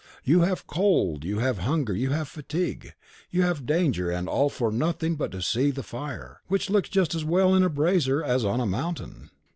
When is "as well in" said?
7.13-7.61